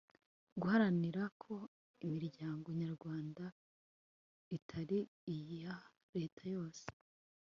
guharanira 0.61 1.23
ko 1.41 1.55
imiryango 2.07 2.67
nyarwanda 2.81 3.45
itari 4.57 4.99
iya 5.35 5.75
leta 6.15 6.43
yose 6.55 6.85